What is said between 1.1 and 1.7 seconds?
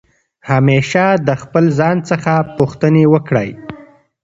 د خپل